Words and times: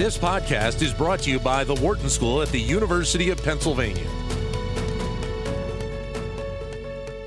This 0.00 0.16
podcast 0.16 0.80
is 0.80 0.94
brought 0.94 1.20
to 1.24 1.30
you 1.30 1.38
by 1.38 1.62
the 1.62 1.74
Wharton 1.74 2.08
School 2.08 2.40
at 2.40 2.48
the 2.48 2.58
University 2.58 3.28
of 3.28 3.44
Pennsylvania. 3.44 4.08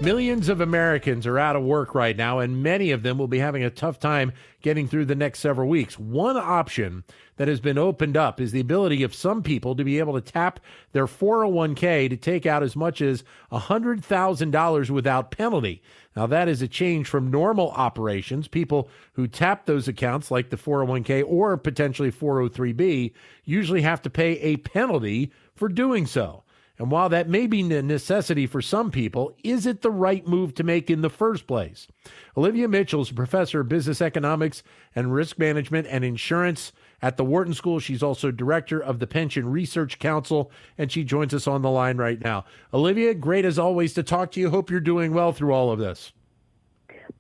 Millions 0.04 0.50
of 0.50 0.60
Americans 0.60 1.26
are 1.26 1.40
out 1.40 1.56
of 1.56 1.64
work 1.64 1.96
right 1.96 2.18
now, 2.18 2.40
and 2.40 2.62
many 2.62 2.92
of 2.92 3.04
them 3.04 3.18
will 3.18 3.30
be 3.30 3.40
having 3.40 3.64
a 3.64 3.70
tough 3.70 4.00
time 4.00 4.34
getting 4.62 4.86
through 4.86 5.06
the 5.06 5.16
next 5.16 5.40
several 5.40 5.70
weeks. 5.70 5.98
One 5.98 6.36
option 6.36 7.06
that 7.38 7.48
has 7.48 7.62
been 7.62 7.78
opened 7.78 8.18
up 8.18 8.42
is 8.42 8.52
the 8.52 8.60
ability 8.60 9.04
of 9.04 9.16
some 9.16 9.42
people 9.42 9.78
to 9.78 9.84
be 9.86 10.00
able 10.00 10.16
to 10.16 10.32
tap 10.32 10.60
their 10.92 11.08
401k 11.08 12.10
to 12.10 12.18
take 12.18 12.46
out 12.46 12.64
as 12.64 12.76
much 12.76 13.02
as 13.02 13.24
$100,000 13.54 14.90
without 14.90 15.32
penalty. 15.32 15.82
Now, 16.18 16.28
that 16.28 16.50
is 16.50 16.62
a 16.62 16.68
change 16.68 17.08
from 17.08 17.32
normal 17.32 17.72
operations. 17.72 18.50
People 18.50 18.90
who 19.14 19.26
tap 19.26 19.66
those 19.66 19.88
accounts, 19.88 20.30
like 20.30 20.50
the 20.50 20.58
401k 20.58 21.24
or 21.26 21.56
potentially 21.56 22.12
403b, 22.12 23.14
usually 23.46 23.84
have 23.84 24.02
to 24.02 24.10
pay 24.10 24.34
a 24.40 24.58
penalty 24.58 25.32
for 25.56 25.70
doing 25.70 26.06
so. 26.06 26.44
And 26.84 26.92
while 26.92 27.08
that 27.08 27.30
may 27.30 27.48
be 27.48 27.62
a 27.62 27.82
necessity 27.82 28.46
for 28.46 28.62
some 28.62 28.92
people, 28.92 29.34
is 29.42 29.66
it 29.66 29.84
the 29.84 29.90
right 29.90 30.28
move 30.28 30.54
to 30.56 30.66
make 30.66 30.90
in 30.90 31.00
the 31.00 31.10
first 31.10 31.48
place? 31.48 31.88
Olivia 32.36 32.68
Mitchell 32.68 33.04
is 33.04 33.10
a 33.10 33.14
professor 33.14 33.62
of 33.62 33.70
business 33.70 34.02
economics 34.02 34.64
and 34.94 35.14
risk 35.14 35.40
management 35.40 35.88
and 35.88 36.04
insurance 36.04 36.74
at 37.02 37.16
the 37.16 37.24
Wharton 37.24 37.54
School. 37.54 37.80
She's 37.80 38.04
also 38.04 38.32
director 38.32 38.82
of 38.82 39.00
the 39.00 39.08
Pension 39.08 39.50
Research 39.50 39.98
Council, 39.98 40.52
and 40.78 40.92
she 40.92 41.06
joins 41.06 41.34
us 41.34 41.48
on 41.48 41.62
the 41.62 41.70
line 41.70 41.96
right 41.96 42.20
now. 42.20 42.44
Olivia, 42.74 43.14
great 43.14 43.46
as 43.46 43.58
always 43.58 43.94
to 43.94 44.04
talk 44.04 44.34
to 44.34 44.42
you. 44.42 44.50
Hope 44.50 44.70
you're 44.70 44.82
doing 44.82 45.14
well 45.14 45.32
through 45.32 45.54
all 45.54 45.72
of 45.72 45.80
this. 45.80 46.12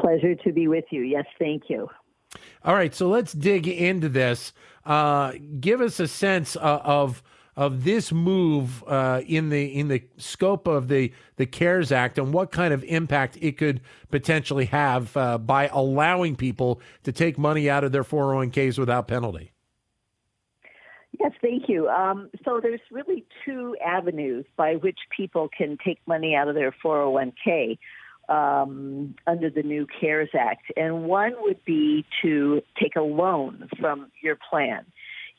Pleasure 0.01 0.35
to 0.35 0.51
be 0.51 0.67
with 0.67 0.83
you. 0.89 1.03
Yes, 1.03 1.25
thank 1.39 1.69
you. 1.69 1.89
All 2.65 2.73
right, 2.73 2.93
so 2.93 3.07
let's 3.07 3.31
dig 3.31 3.69
into 3.69 4.09
this. 4.09 4.51
Uh, 4.85 5.31
give 5.61 5.79
us 5.79 6.01
a 6.01 6.07
sense 6.09 6.57
uh, 6.57 6.81
of 6.83 7.23
of 7.55 7.83
this 7.83 8.11
move 8.11 8.83
uh, 8.87 9.21
in 9.27 9.49
the 9.49 9.65
in 9.65 9.87
the 9.87 10.03
scope 10.17 10.67
of 10.67 10.87
the 10.87 11.11
the 11.35 11.45
CARES 11.45 11.91
Act 11.91 12.17
and 12.17 12.33
what 12.33 12.51
kind 12.51 12.73
of 12.73 12.83
impact 12.85 13.37
it 13.41 13.57
could 13.57 13.81
potentially 14.09 14.65
have 14.65 15.15
uh, 15.15 15.37
by 15.37 15.67
allowing 15.67 16.35
people 16.35 16.81
to 17.03 17.11
take 17.11 17.37
money 17.37 17.69
out 17.69 17.83
of 17.83 17.91
their 17.91 18.03
401ks 18.03 18.79
without 18.79 19.07
penalty. 19.07 19.51
Yes, 21.19 21.31
thank 21.41 21.69
you. 21.69 21.87
Um, 21.89 22.29
so 22.43 22.59
there's 22.61 22.81
really 22.91 23.25
two 23.45 23.75
avenues 23.85 24.45
by 24.57 24.75
which 24.75 24.97
people 25.15 25.47
can 25.55 25.77
take 25.85 25.99
money 26.07 26.35
out 26.35 26.47
of 26.47 26.55
their 26.55 26.73
401k 26.83 27.77
um, 28.29 29.15
under 29.27 29.49
the 29.49 29.63
new 29.63 29.85
CARES 29.99 30.29
Act. 30.37 30.71
And 30.75 31.03
one 31.03 31.33
would 31.39 31.63
be 31.65 32.05
to 32.23 32.61
take 32.81 32.95
a 32.95 33.01
loan 33.01 33.69
from 33.79 34.11
your 34.21 34.37
plan. 34.49 34.85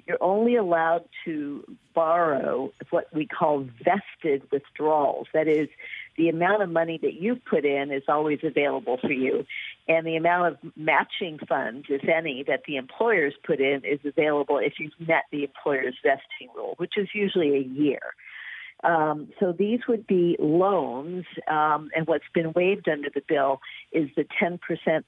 You're 0.06 0.22
only 0.22 0.56
allowed 0.56 1.04
to 1.24 1.64
borrow 1.94 2.72
what 2.90 3.06
we 3.14 3.26
call 3.26 3.66
vested 3.82 4.42
withdrawals. 4.50 5.28
That 5.32 5.48
is, 5.48 5.68
the 6.16 6.28
amount 6.28 6.62
of 6.62 6.70
money 6.70 6.98
that 7.02 7.14
you've 7.14 7.44
put 7.44 7.64
in 7.64 7.90
is 7.90 8.02
always 8.08 8.40
available 8.42 8.98
for 9.00 9.12
you. 9.12 9.44
And 9.88 10.06
the 10.06 10.16
amount 10.16 10.52
of 10.52 10.72
matching 10.76 11.38
funds, 11.48 11.86
if 11.88 12.08
any, 12.08 12.44
that 12.46 12.62
the 12.66 12.76
employers 12.76 13.34
put 13.44 13.60
in 13.60 13.82
is 13.84 14.00
available 14.04 14.58
if 14.58 14.74
you've 14.78 14.92
met 14.98 15.24
the 15.32 15.44
employer's 15.44 15.96
vesting 16.02 16.48
rule, 16.54 16.74
which 16.76 16.94
is 16.96 17.08
usually 17.14 17.56
a 17.56 17.60
year. 17.60 18.00
Um, 18.84 19.28
so 19.40 19.52
these 19.52 19.80
would 19.88 20.06
be 20.06 20.36
loans, 20.38 21.24
um, 21.48 21.88
and 21.96 22.06
what's 22.06 22.24
been 22.34 22.52
waived 22.52 22.88
under 22.88 23.08
the 23.12 23.22
bill 23.26 23.60
is 23.92 24.10
the 24.14 24.26
10% 24.42 24.58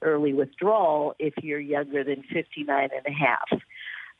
early 0.01 0.33
withdrawal 0.33 1.13
if 1.19 1.33
you're 1.43 1.59
younger 1.59 2.03
than 2.03 2.23
59 2.33 2.89
and 2.91 3.05
a 3.05 3.11
half. 3.11 3.61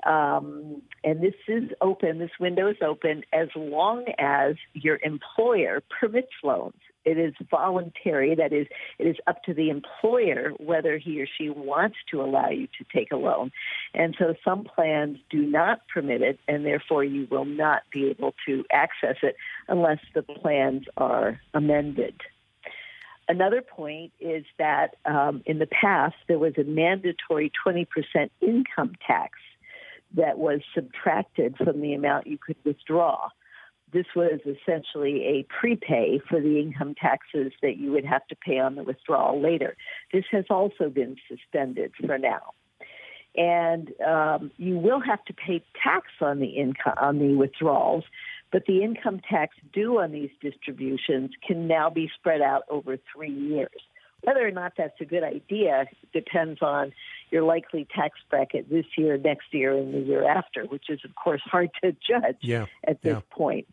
Um, 0.05 0.81
and 1.03 1.21
this 1.21 1.33
is 1.47 1.71
open, 1.81 2.19
this 2.19 2.31
window 2.39 2.69
is 2.69 2.77
open 2.85 3.23
as 3.33 3.47
long 3.55 4.05
as 4.19 4.55
your 4.73 4.99
employer 5.03 5.81
permits 5.99 6.31
loans. 6.43 6.75
It 7.03 7.17
is 7.17 7.33
voluntary, 7.49 8.35
that 8.35 8.51
is, 8.51 8.67
it 8.99 9.07
is 9.07 9.15
up 9.27 9.41
to 9.43 9.53
the 9.53 9.69
employer 9.69 10.51
whether 10.57 10.97
he 10.97 11.21
or 11.21 11.25
she 11.25 11.49
wants 11.49 11.95
to 12.11 12.21
allow 12.21 12.49
you 12.49 12.67
to 12.77 12.85
take 12.93 13.11
a 13.11 13.15
loan. 13.15 13.51
And 13.93 14.13
so 14.19 14.35
some 14.43 14.65
plans 14.65 15.17
do 15.29 15.41
not 15.41 15.87
permit 15.87 16.21
it, 16.21 16.39
and 16.47 16.65
therefore 16.65 17.03
you 17.03 17.27
will 17.31 17.45
not 17.45 17.83
be 17.91 18.09
able 18.09 18.35
to 18.45 18.65
access 18.71 19.15
it 19.23 19.37
unless 19.69 19.99
the 20.13 20.21
plans 20.21 20.83
are 20.97 21.39
amended. 21.53 22.21
Another 23.29 23.61
point 23.61 24.11
is 24.19 24.45
that 24.57 24.95
um, 25.05 25.41
in 25.45 25.59
the 25.59 25.67
past 25.67 26.15
there 26.27 26.39
was 26.39 26.53
a 26.57 26.63
mandatory 26.63 27.51
20% 27.65 27.85
income 28.41 28.93
tax 29.05 29.37
that 30.17 30.37
was 30.37 30.59
subtracted 30.75 31.55
from 31.57 31.81
the 31.81 31.93
amount 31.93 32.27
you 32.27 32.37
could 32.37 32.57
withdraw. 32.65 33.29
This 33.93 34.07
was 34.15 34.41
essentially 34.41 35.23
a 35.23 35.45
prepay 35.59 36.19
for 36.27 36.41
the 36.41 36.59
income 36.59 36.93
taxes 36.93 37.53
that 37.61 37.77
you 37.77 37.91
would 37.93 38.05
have 38.05 38.27
to 38.27 38.35
pay 38.35 38.59
on 38.59 38.75
the 38.75 38.83
withdrawal 38.83 39.41
later. 39.41 39.77
This 40.11 40.25
has 40.31 40.43
also 40.49 40.89
been 40.89 41.15
suspended 41.29 41.93
for 42.05 42.17
now. 42.17 42.53
And 43.37 43.93
um, 44.05 44.51
you 44.57 44.77
will 44.77 44.99
have 44.99 45.23
to 45.25 45.33
pay 45.33 45.63
tax 45.81 46.07
on 46.19 46.39
the 46.39 46.47
income 46.47 46.95
on 46.99 47.19
the 47.19 47.35
withdrawals, 47.35 48.03
but 48.51 48.65
the 48.65 48.83
income 48.83 49.21
tax 49.29 49.55
due 49.71 49.99
on 49.99 50.11
these 50.11 50.31
distributions 50.41 51.31
can 51.47 51.67
now 51.67 51.89
be 51.89 52.09
spread 52.19 52.41
out 52.41 52.63
over 52.69 52.97
three 53.13 53.31
years. 53.33 53.69
Whether 54.21 54.47
or 54.47 54.51
not 54.51 54.73
that's 54.77 54.99
a 54.99 55.05
good 55.05 55.23
idea 55.23 55.85
depends 56.11 56.61
on 56.61 56.91
your 57.29 57.43
likely 57.43 57.87
tax 57.95 58.19
bracket 58.29 58.69
this 58.69 58.85
year, 58.97 59.17
next 59.17 59.53
year, 59.53 59.77
and 59.77 59.93
the 59.93 59.99
year 59.99 60.27
after, 60.27 60.65
which 60.65 60.89
is, 60.89 60.99
of 61.05 61.15
course, 61.15 61.41
hard 61.45 61.69
to 61.83 61.91
judge 61.91 62.37
yeah, 62.41 62.65
at 62.85 63.01
this 63.01 63.13
yeah. 63.13 63.21
point. 63.29 63.67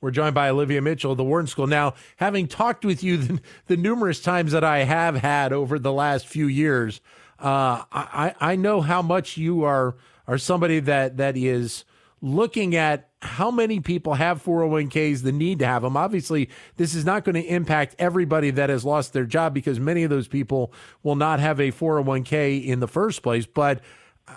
We're 0.00 0.10
joined 0.10 0.34
by 0.34 0.48
Olivia 0.48 0.82
Mitchell 0.82 1.12
of 1.12 1.18
the 1.18 1.24
Wharton 1.24 1.46
School. 1.46 1.66
Now, 1.66 1.94
having 2.16 2.48
talked 2.48 2.84
with 2.84 3.02
you 3.02 3.16
the, 3.18 3.40
the, 3.66 3.76
numerous 3.76 4.20
times 4.20 4.52
that 4.52 4.64
I 4.64 4.84
have 4.84 5.16
had 5.16 5.52
over 5.52 5.78
the 5.78 5.92
last 5.92 6.26
few 6.26 6.46
years, 6.46 7.00
uh, 7.38 7.84
I, 7.92 8.34
I 8.40 8.56
know 8.56 8.80
how 8.80 9.02
much 9.02 9.36
you 9.36 9.64
are 9.64 9.96
are 10.26 10.38
somebody 10.38 10.78
that 10.80 11.16
that 11.16 11.36
is 11.36 11.84
looking 12.22 12.76
at 12.76 13.10
how 13.22 13.50
many 13.50 13.80
people 13.80 14.14
have 14.14 14.42
401ks, 14.42 15.22
the 15.22 15.32
need 15.32 15.58
to 15.60 15.66
have 15.66 15.82
them. 15.82 15.96
Obviously, 15.96 16.48
this 16.76 16.94
is 16.94 17.04
not 17.04 17.24
going 17.24 17.34
to 17.34 17.44
impact 17.44 17.94
everybody 17.98 18.50
that 18.50 18.70
has 18.70 18.84
lost 18.84 19.12
their 19.12 19.24
job 19.24 19.54
because 19.54 19.80
many 19.80 20.02
of 20.02 20.10
those 20.10 20.28
people 20.28 20.72
will 21.02 21.16
not 21.16 21.40
have 21.40 21.60
a 21.60 21.70
401k 21.70 22.64
in 22.64 22.80
the 22.80 22.88
first 22.88 23.22
place. 23.22 23.46
But 23.46 23.80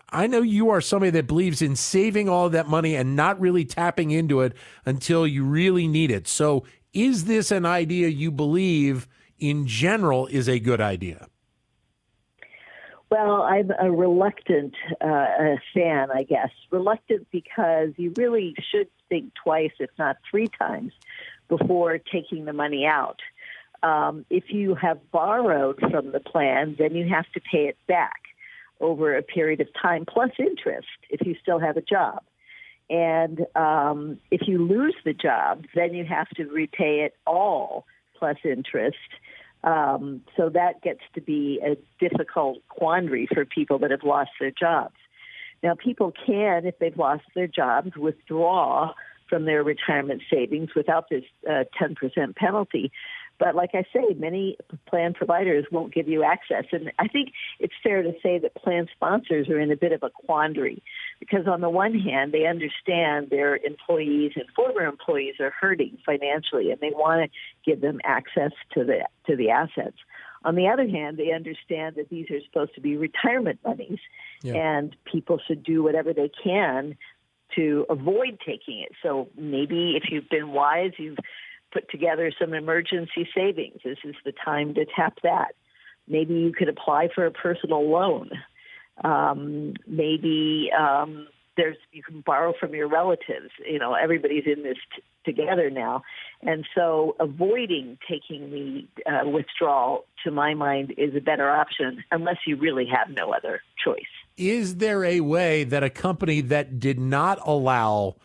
I 0.09 0.27
know 0.27 0.41
you 0.41 0.69
are 0.69 0.81
somebody 0.81 1.11
that 1.11 1.27
believes 1.27 1.61
in 1.61 1.75
saving 1.75 2.29
all 2.29 2.49
that 2.49 2.67
money 2.67 2.95
and 2.95 3.15
not 3.15 3.39
really 3.39 3.65
tapping 3.65 4.11
into 4.11 4.41
it 4.41 4.53
until 4.85 5.27
you 5.27 5.43
really 5.43 5.87
need 5.87 6.11
it. 6.11 6.27
So, 6.27 6.65
is 6.93 7.25
this 7.25 7.51
an 7.51 7.65
idea 7.65 8.07
you 8.07 8.31
believe 8.31 9.07
in 9.39 9.65
general 9.65 10.27
is 10.27 10.47
a 10.47 10.59
good 10.59 10.79
idea? 10.79 11.27
Well, 13.13 13.43
I'm 13.43 13.69
a 13.79 13.91
reluctant 13.91 14.73
uh, 14.99 15.57
fan, 15.71 16.07
I 16.11 16.23
guess. 16.23 16.49
Reluctant 16.71 17.27
because 17.31 17.89
you 17.95 18.11
really 18.17 18.55
should 18.71 18.87
think 19.07 19.35
twice, 19.35 19.69
if 19.79 19.91
not 19.99 20.17
three 20.31 20.47
times, 20.47 20.93
before 21.47 21.99
taking 21.99 22.45
the 22.45 22.53
money 22.53 22.87
out. 22.87 23.19
Um, 23.83 24.25
if 24.31 24.45
you 24.47 24.73
have 24.73 25.11
borrowed 25.11 25.79
from 25.91 26.11
the 26.11 26.19
plan, 26.19 26.75
then 26.79 26.95
you 26.95 27.07
have 27.07 27.31
to 27.35 27.39
pay 27.39 27.67
it 27.67 27.77
back 27.87 28.19
over 28.81 29.15
a 29.15 29.21
period 29.21 29.61
of 29.61 29.67
time, 29.79 30.05
plus 30.07 30.31
interest 30.39 30.87
if 31.11 31.23
you 31.27 31.35
still 31.39 31.59
have 31.59 31.77
a 31.77 31.81
job. 31.81 32.23
And 32.89 33.45
um, 33.55 34.17
if 34.31 34.47
you 34.47 34.65
lose 34.65 34.95
the 35.05 35.13
job, 35.13 35.65
then 35.75 35.93
you 35.93 36.03
have 36.03 36.29
to 36.29 36.45
repay 36.45 37.01
it 37.01 37.15
all 37.27 37.85
plus 38.17 38.37
interest. 38.43 38.97
Um, 39.63 40.21
so 40.35 40.49
that 40.49 40.81
gets 40.81 40.99
to 41.15 41.21
be 41.21 41.61
a 41.63 41.77
difficult 41.99 42.57
quandary 42.67 43.27
for 43.33 43.45
people 43.45 43.79
that 43.79 43.91
have 43.91 44.03
lost 44.03 44.31
their 44.39 44.51
jobs. 44.51 44.95
Now, 45.61 45.75
people 45.75 46.11
can, 46.25 46.65
if 46.65 46.77
they've 46.79 46.97
lost 46.97 47.23
their 47.33 47.47
jobs, 47.47 47.95
withdraw 47.95 48.93
from 49.29 49.45
their 49.45 49.63
retirement 49.63 50.21
savings 50.29 50.69
without 50.75 51.09
this 51.09 51.23
uh, 51.49 51.63
10% 51.81 52.35
penalty. 52.35 52.91
But 53.39 53.55
like 53.55 53.71
I 53.73 53.83
say, 53.93 54.13
many 54.17 54.57
plan 54.85 55.13
providers 55.13 55.65
won't 55.71 55.93
give 55.93 56.07
you 56.07 56.23
access. 56.23 56.65
And 56.71 56.91
I 56.99 57.07
think 57.07 57.31
it's 57.59 57.73
fair 57.81 58.03
to 58.03 58.13
say 58.21 58.37
that 58.39 58.55
plan 58.55 58.87
sponsors 58.93 59.49
are 59.49 59.59
in 59.59 59.71
a 59.71 59.75
bit 59.75 59.91
of 59.91 60.03
a 60.03 60.09
quandary 60.09 60.83
because 61.27 61.47
on 61.47 61.61
the 61.61 61.69
one 61.69 61.97
hand, 61.97 62.33
they 62.33 62.45
understand 62.45 63.29
their 63.29 63.55
employees 63.55 64.33
and 64.35 64.45
former 64.55 64.81
employees 64.81 65.35
are 65.39 65.51
hurting 65.51 65.97
financially 66.05 66.69
and 66.71 66.81
they 66.81 66.91
want 66.91 67.31
to 67.31 67.69
give 67.69 67.81
them 67.81 68.01
access 68.03 68.51
to 68.73 68.83
the, 68.83 69.07
to 69.27 69.35
the 69.35 69.49
assets. 69.49 69.97
On 70.43 70.55
the 70.55 70.67
other 70.67 70.87
hand, 70.87 71.17
they 71.17 71.31
understand 71.31 71.95
that 71.95 72.09
these 72.09 72.29
are 72.29 72.41
supposed 72.45 72.75
to 72.75 72.81
be 72.81 72.97
retirement 72.97 73.59
monies 73.65 73.99
yeah. 74.41 74.55
and 74.55 74.95
people 75.05 75.39
should 75.47 75.63
do 75.63 75.81
whatever 75.81 76.13
they 76.13 76.29
can 76.43 76.97
to 77.55 77.85
avoid 77.89 78.39
taking 78.45 78.79
it. 78.79 78.91
So 79.01 79.29
maybe 79.37 79.95
if 79.95 80.11
you've 80.11 80.29
been 80.29 80.51
wise, 80.51 80.91
you've 80.97 81.19
put 81.71 81.89
together 81.89 82.31
some 82.37 82.53
emergency 82.53 83.29
savings. 83.33 83.79
This 83.83 83.99
is 84.03 84.15
the 84.25 84.33
time 84.43 84.73
to 84.73 84.85
tap 84.85 85.19
that. 85.23 85.55
Maybe 86.05 86.33
you 86.33 86.51
could 86.51 86.67
apply 86.67 87.07
for 87.15 87.25
a 87.25 87.31
personal 87.31 87.89
loan. 87.89 88.29
Um, 89.03 89.73
maybe 89.87 90.69
um, 90.77 91.27
there's 91.57 91.77
you 91.91 92.03
can 92.03 92.21
borrow 92.21 92.53
from 92.59 92.73
your 92.73 92.87
relatives. 92.87 93.49
You 93.65 93.79
know, 93.79 93.93
everybody's 93.93 94.45
in 94.45 94.63
this 94.63 94.77
t- 94.95 95.03
together 95.25 95.69
now, 95.69 96.03
and 96.41 96.65
so 96.75 97.15
avoiding 97.19 97.97
taking 98.09 98.51
the 98.51 99.11
uh, 99.11 99.27
withdrawal, 99.29 100.05
to 100.23 100.31
my 100.31 100.53
mind, 100.53 100.93
is 100.97 101.15
a 101.15 101.21
better 101.21 101.49
option 101.49 102.03
unless 102.11 102.37
you 102.45 102.55
really 102.55 102.85
have 102.85 103.09
no 103.15 103.31
other 103.31 103.61
choice. 103.83 104.01
Is 104.37 104.77
there 104.77 105.03
a 105.03 105.21
way 105.21 105.63
that 105.63 105.83
a 105.83 105.89
company 105.89 106.41
that 106.41 106.79
did 106.79 106.99
not 106.99 107.39
allow 107.45 108.15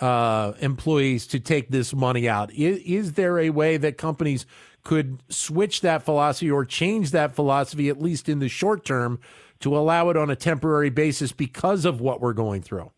uh, 0.00 0.52
employees 0.60 1.26
to 1.28 1.40
take 1.40 1.70
this 1.70 1.94
money 1.94 2.28
out. 2.28 2.52
Is, 2.52 2.78
is 2.84 3.12
there 3.14 3.38
a 3.38 3.50
way 3.50 3.76
that 3.78 3.98
companies 3.98 4.46
could 4.88 5.22
switch 5.28 5.82
that 5.82 6.02
philosophy 6.02 6.50
or 6.50 6.64
change 6.64 7.10
that 7.10 7.34
philosophy, 7.34 7.90
at 7.90 8.00
least 8.00 8.26
in 8.26 8.38
the 8.38 8.48
short 8.48 8.86
term, 8.86 9.20
to 9.60 9.76
allow 9.76 10.08
it 10.08 10.16
on 10.16 10.30
a 10.30 10.34
temporary 10.34 10.88
basis 10.88 11.30
because 11.30 11.84
of 11.84 12.00
what 12.00 12.22
we're 12.22 12.32
going 12.32 12.62
through? 12.62 12.90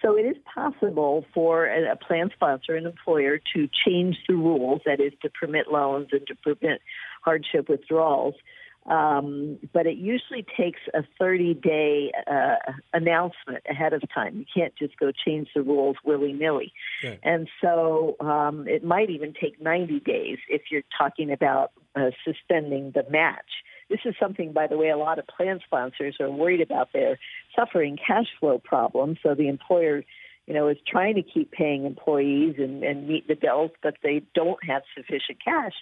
So 0.00 0.16
it 0.16 0.22
is 0.22 0.36
possible 0.54 1.24
for 1.34 1.66
a 1.66 1.96
plan 1.96 2.30
sponsor, 2.32 2.76
an 2.76 2.86
employer, 2.86 3.40
to 3.52 3.68
change 3.84 4.16
the 4.28 4.36
rules, 4.36 4.80
that 4.86 5.00
is, 5.00 5.12
to 5.22 5.28
permit 5.28 5.72
loans 5.72 6.10
and 6.12 6.24
to 6.28 6.36
permit 6.36 6.80
hardship 7.24 7.68
withdrawals. 7.68 8.36
Um, 8.86 9.58
but 9.72 9.86
it 9.86 9.96
usually 9.96 10.44
takes 10.56 10.80
a 10.92 11.04
30 11.18 11.54
day 11.54 12.12
uh, 12.26 12.72
announcement 12.92 13.64
ahead 13.68 13.94
of 13.94 14.02
time. 14.14 14.36
You 14.36 14.44
can't 14.54 14.74
just 14.76 14.98
go 14.98 15.10
change 15.10 15.48
the 15.54 15.62
rules 15.62 15.96
willy 16.04 16.32
nilly. 16.34 16.72
Okay. 17.02 17.18
And 17.22 17.48
so 17.62 18.16
um, 18.20 18.68
it 18.68 18.84
might 18.84 19.08
even 19.08 19.32
take 19.32 19.60
90 19.60 20.00
days 20.00 20.38
if 20.48 20.62
you're 20.70 20.82
talking 20.98 21.32
about 21.32 21.72
uh, 21.96 22.10
suspending 22.24 22.92
the 22.94 23.04
match. 23.10 23.64
This 23.88 24.00
is 24.04 24.14
something, 24.20 24.52
by 24.52 24.66
the 24.66 24.76
way, 24.76 24.90
a 24.90 24.96
lot 24.96 25.18
of 25.18 25.26
plan 25.26 25.60
sponsors 25.64 26.16
are 26.20 26.30
worried 26.30 26.60
about. 26.60 26.90
They're 26.92 27.18
suffering 27.56 27.98
cash 28.06 28.26
flow 28.40 28.58
problems. 28.58 29.18
So 29.22 29.34
the 29.34 29.48
employer, 29.48 30.04
you 30.46 30.54
know, 30.54 30.68
is 30.68 30.78
trying 30.86 31.14
to 31.16 31.22
keep 31.22 31.52
paying 31.52 31.84
employees 31.84 32.56
and, 32.58 32.82
and 32.82 33.06
meet 33.06 33.28
the 33.28 33.34
bills, 33.34 33.70
but 33.82 33.96
they 34.02 34.22
don't 34.34 34.62
have 34.64 34.82
sufficient 34.96 35.42
cash. 35.44 35.74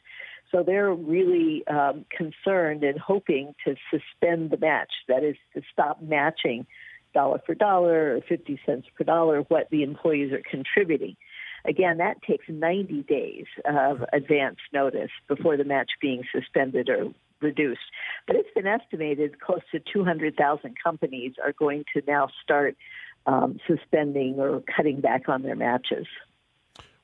So 0.52 0.62
they're 0.62 0.92
really 0.92 1.66
um, 1.66 2.04
concerned 2.16 2.84
and 2.84 2.98
hoping 2.98 3.54
to 3.64 3.74
suspend 3.90 4.50
the 4.50 4.58
match. 4.58 4.90
That 5.08 5.24
is 5.24 5.36
to 5.54 5.62
stop 5.72 6.02
matching 6.02 6.66
dollar 7.14 7.40
for 7.44 7.54
dollar 7.54 8.16
or 8.16 8.20
50 8.28 8.60
cents 8.64 8.86
per 8.96 9.04
dollar 9.04 9.40
what 9.42 9.68
the 9.70 9.82
employees 9.82 10.32
are 10.32 10.42
contributing. 10.48 11.16
Again, 11.64 11.98
that 11.98 12.22
takes 12.22 12.46
90 12.48 13.02
days 13.02 13.46
of 13.64 14.04
advance 14.12 14.58
notice 14.72 15.10
before 15.28 15.56
the 15.56 15.64
match 15.64 15.90
being 16.00 16.22
suspended 16.34 16.88
or 16.88 17.12
reduced. 17.40 17.80
But 18.26 18.36
it's 18.36 18.48
been 18.54 18.66
estimated 18.66 19.40
close 19.40 19.62
to 19.72 19.80
200,000 19.80 20.74
companies 20.82 21.34
are 21.42 21.52
going 21.52 21.84
to 21.94 22.02
now 22.06 22.28
start 22.42 22.76
um, 23.26 23.58
suspending 23.66 24.38
or 24.38 24.62
cutting 24.76 25.00
back 25.00 25.28
on 25.28 25.42
their 25.42 25.56
matches. 25.56 26.06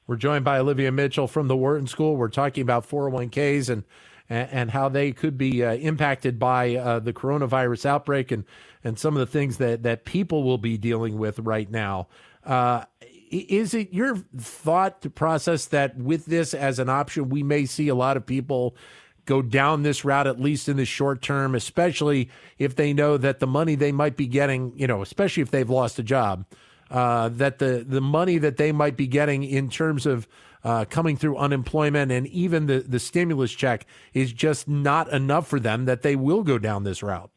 We're 0.09 0.17
joined 0.17 0.43
by 0.43 0.59
Olivia 0.59 0.91
Mitchell 0.91 1.29
from 1.29 1.49
the 1.49 1.57
Wharton 1.57 1.87
School. 1.87 2.17
We're 2.17 2.29
talking 2.31 2.63
about 2.63 2.89
401ks 2.89 3.69
and 3.69 3.85
and 4.31 4.71
how 4.71 4.91
they 4.91 5.13
could 5.13 5.39
be 5.39 5.65
uh, 5.65 5.75
impacted 5.75 6.39
by 6.39 6.77
uh, 6.77 6.99
the 6.99 7.15
coronavirus 7.15 7.87
outbreak 7.87 8.31
and 8.31 8.45
and 8.83 8.99
some 8.99 9.17
of 9.17 9.21
the 9.21 9.27
things 9.27 9.59
that 9.59 9.83
that 9.83 10.07
people 10.07 10.45
will 10.45 10.59
be 10.59 10.79
dealing 10.79 11.19
with 11.19 11.39
right 11.41 11.71
now. 11.71 12.09
Uh, 12.43 12.85
is 13.31 13.75
it 13.75 13.93
your 13.93 14.17
thought 14.39 15.15
process 15.15 15.67
that 15.67 15.99
with 15.99 16.25
this 16.25 16.55
as 16.55 16.79
an 16.79 16.89
option, 16.89 17.29
we 17.29 17.43
may 17.43 17.67
see 17.67 17.89
a 17.89 17.95
lot 17.95 18.17
of 18.17 18.25
people 18.25 18.75
go 19.27 19.43
down 19.43 19.83
this 19.83 20.07
route 20.07 20.27
at 20.27 20.41
least 20.41 20.71
in 20.71 20.79
the 20.79 20.87
short 20.87 21.21
term, 21.21 21.55
especially 21.55 22.31
if 22.59 22.77
they 22.77 22.95
know 22.95 23.19
that 23.19 23.41
the 23.41 23.47
money 23.47 23.75
they 23.75 23.93
might 23.93 24.17
be 24.17 24.27
getting, 24.27 24.73
you 24.75 24.87
know, 24.87 25.03
especially 25.03 25.43
if 25.43 25.51
they've 25.51 25.69
lost 25.69 25.99
a 25.99 26.03
job, 26.03 26.47
uh, 26.91 27.29
that 27.31 27.59
the 27.59 27.85
the 27.87 28.01
money 28.01 28.39
that 28.39 28.57
they 28.57 28.73
might 28.73 28.97
be 28.97 29.07
getting 29.07 29.45
in 29.45 29.69
terms 29.69 30.07
of 30.07 30.27
uh, 30.65 30.85
coming 30.89 31.17
through 31.17 31.37
unemployment 31.37 32.11
and 32.11 32.27
even 32.29 32.67
the 32.67 32.81
the 32.81 32.99
stimulus 32.99 33.53
check 33.53 33.87
is 34.15 34.33
just 34.33 34.69
not 34.69 35.11
enough 35.13 35.47
for 35.47 35.61
them 35.61 35.85
that 35.85 36.03
they 36.03 36.17
will 36.17 36.43
go 36.43 36.59
down 36.59 36.85
this 36.85 37.03
route. 37.03 37.31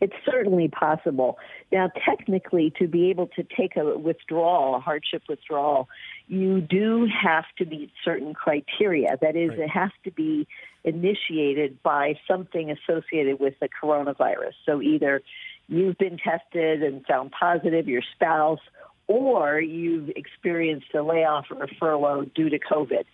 It's 0.00 0.14
certainly 0.26 0.68
possible. 0.68 1.38
Now, 1.72 1.90
technically, 2.04 2.70
to 2.78 2.86
be 2.86 3.08
able 3.08 3.28
to 3.28 3.42
take 3.42 3.76
a 3.76 3.98
withdrawal, 3.98 4.74
a 4.76 4.80
hardship 4.80 5.22
withdrawal, 5.26 5.88
you 6.28 6.60
do 6.60 7.06
have 7.06 7.46
to 7.58 7.64
meet 7.64 7.90
certain 8.04 8.34
criteria. 8.34 9.16
That 9.20 9.36
is, 9.36 9.50
right. 9.50 9.60
it 9.60 9.70
has 9.70 9.90
to 10.04 10.10
be 10.10 10.46
initiated 10.84 11.82
by 11.82 12.18
something 12.28 12.70
associated 12.70 13.40
with 13.40 13.54
the 13.58 13.68
coronavirus. 13.68 14.52
So 14.66 14.82
either 14.82 15.22
you've 15.68 15.98
been 15.98 16.18
tested 16.18 16.82
and 16.82 17.04
found 17.06 17.32
positive, 17.32 17.88
your 17.88 18.02
spouse, 18.14 18.60
or 19.06 19.60
you've 19.60 20.10
experienced 20.10 20.94
a 20.94 21.02
layoff 21.02 21.46
or 21.50 21.64
a 21.64 21.68
furlough 21.78 22.24
due 22.34 22.50
to 22.50 22.58
COVID. 22.58 23.04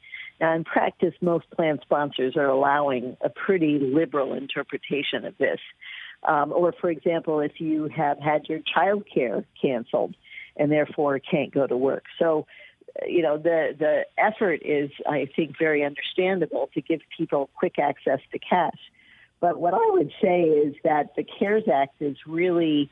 Now, 0.41 0.55
in 0.55 0.65
practice, 0.65 1.15
most 1.21 1.51
plan 1.51 1.79
sponsors 1.83 2.37
are 2.37 2.47
allowing 2.47 3.17
a 3.21 3.29
pretty 3.29 3.79
liberal 3.79 4.35
interpretation 4.35 5.25
of 5.25 5.37
this. 5.39 5.61
Um, 6.27 6.53
or, 6.53 6.73
for 6.73 6.91
example, 6.91 7.41
if 7.41 7.61
you 7.61 7.89
have 7.95 8.19
had 8.19 8.49
your 8.49 8.61
child 8.61 9.05
care 9.13 9.45
canceled 9.61 10.15
and 10.57 10.71
therefore 10.71 11.19
can't 11.19 11.53
go 11.53 11.67
to 11.67 11.77
work. 11.77 12.05
So, 12.19 12.47
you 13.07 13.23
know, 13.23 13.39
the, 13.39 13.75
the 13.79 14.03
effort 14.19 14.63
is, 14.65 14.91
I 15.09 15.29
think, 15.35 15.57
very 15.59 15.85
understandable 15.85 16.71
to 16.75 16.81
give 16.81 17.01
people 17.17 17.51
quick 17.57 17.79
access 17.79 18.21
to 18.33 18.39
cash. 18.39 18.79
But 19.43 19.59
what 19.59 19.75
I 19.75 19.91
would 19.91 20.13
say 20.23 20.43
is 20.43 20.77
that 20.85 21.17
the 21.17 21.25
CARES 21.25 21.65
Act 21.71 22.01
is 22.01 22.17
really 22.29 22.89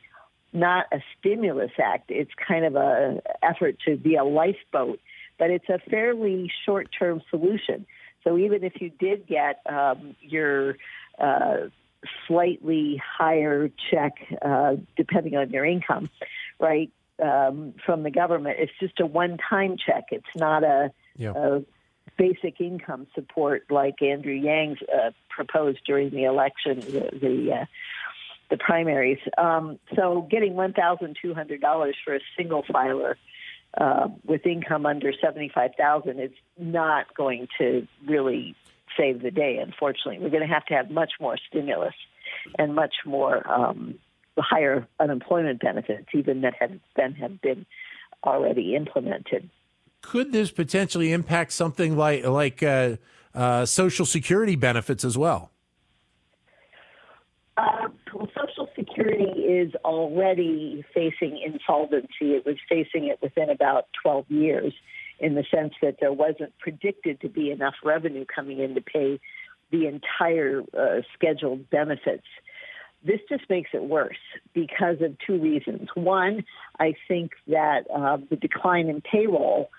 not 0.52 0.86
a 0.92 0.98
stimulus 1.16 1.70
act. 1.80 2.10
It's 2.10 2.32
kind 2.46 2.64
of 2.64 2.74
a 2.74 3.22
effort 3.40 3.76
to 3.86 3.96
be 3.96 4.16
a 4.16 4.24
lifeboat, 4.24 4.98
but 5.38 5.50
it's 5.50 5.68
a 5.68 5.78
fairly 5.88 6.50
short-term 6.66 7.22
solution. 7.30 7.86
So 8.24 8.36
even 8.36 8.64
if 8.64 8.80
you 8.80 8.90
did 8.90 9.28
get 9.28 9.60
um, 9.64 10.16
your 10.20 10.76
uh, 11.20 11.68
slightly 12.26 13.00
higher 13.00 13.70
check, 13.88 14.14
uh, 14.42 14.74
depending 14.96 15.36
on 15.36 15.50
your 15.50 15.64
income, 15.64 16.10
right, 16.58 16.90
um, 17.22 17.74
from 17.86 18.02
the 18.02 18.10
government, 18.10 18.56
it's 18.58 18.72
just 18.80 18.98
a 18.98 19.06
one-time 19.06 19.76
check. 19.76 20.06
It's 20.10 20.34
not 20.34 20.64
a, 20.64 20.90
yeah. 21.16 21.32
a 21.36 21.60
basic 22.16 22.60
income 22.60 23.06
support 23.14 23.64
like 23.70 24.02
Andrew 24.02 24.34
Yang's 24.34 24.78
uh, 24.82 25.10
proposed 25.28 25.80
during 25.86 26.10
the 26.10 26.24
election, 26.24 26.80
the 26.80 27.10
the, 27.20 27.52
uh, 27.52 27.64
the 28.50 28.56
primaries. 28.58 29.18
Um, 29.38 29.78
so 29.96 30.26
getting 30.30 30.54
one 30.54 30.72
thousand 30.72 31.16
two 31.20 31.34
hundred 31.34 31.60
dollars 31.60 31.96
for 32.04 32.14
a 32.14 32.20
single 32.36 32.64
filer 32.70 33.16
uh, 33.78 34.08
with 34.24 34.46
income 34.46 34.86
under 34.86 35.12
seventy 35.20 35.50
five 35.54 35.70
thousand 35.78 36.20
is 36.20 36.32
not 36.58 37.14
going 37.14 37.48
to 37.58 37.86
really 38.06 38.54
save 38.96 39.22
the 39.22 39.30
day. 39.30 39.58
Unfortunately, 39.58 40.18
we're 40.18 40.30
going 40.30 40.46
to 40.46 40.52
have 40.52 40.66
to 40.66 40.74
have 40.74 40.90
much 40.90 41.12
more 41.20 41.36
stimulus 41.48 41.94
and 42.58 42.74
much 42.74 42.94
more 43.06 43.48
um, 43.50 43.94
higher 44.38 44.86
unemployment 44.98 45.60
benefits, 45.60 46.08
even 46.14 46.40
that 46.42 46.54
have 46.58 46.72
been 46.96 47.14
have 47.14 47.40
been 47.40 47.66
already 48.24 48.74
implemented 48.74 49.48
could 50.02 50.32
this 50.32 50.50
potentially 50.50 51.12
impact 51.12 51.52
something 51.52 51.96
like 51.96 52.24
like 52.24 52.62
uh, 52.62 52.96
uh, 53.34 53.66
Social 53.66 54.06
Security 54.06 54.56
benefits 54.56 55.04
as 55.04 55.16
well? 55.16 55.50
Uh, 57.56 57.88
well, 58.14 58.28
Social 58.34 58.68
Security 58.74 59.42
is 59.42 59.74
already 59.84 60.84
facing 60.94 61.38
insolvency. 61.44 62.34
It 62.34 62.46
was 62.46 62.56
facing 62.68 63.06
it 63.08 63.18
within 63.20 63.50
about 63.50 63.86
12 64.02 64.30
years 64.30 64.72
in 65.18 65.34
the 65.34 65.44
sense 65.54 65.74
that 65.82 65.96
there 66.00 66.12
wasn't 66.12 66.56
predicted 66.58 67.20
to 67.20 67.28
be 67.28 67.50
enough 67.50 67.74
revenue 67.84 68.24
coming 68.24 68.60
in 68.60 68.74
to 68.74 68.80
pay 68.80 69.20
the 69.70 69.86
entire 69.86 70.62
uh, 70.76 71.02
scheduled 71.14 71.68
benefits. 71.70 72.26
This 73.04 73.20
just 73.28 73.48
makes 73.48 73.70
it 73.72 73.82
worse 73.82 74.16
because 74.54 74.96
of 75.00 75.16
two 75.26 75.38
reasons. 75.38 75.88
One, 75.94 76.44
I 76.78 76.94
think 77.08 77.32
that 77.46 77.84
uh, 77.94 78.18
the 78.28 78.36
decline 78.36 78.88
in 78.88 79.00
payroll 79.00 79.70